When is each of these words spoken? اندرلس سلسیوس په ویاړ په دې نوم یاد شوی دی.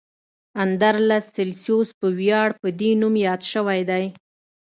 اندرلس 0.63 1.25
سلسیوس 1.35 1.89
په 1.99 2.07
ویاړ 2.19 2.49
په 2.61 2.67
دې 2.79 2.91
نوم 3.01 3.15
یاد 3.27 3.41
شوی 3.51 3.81
دی. 3.89 4.05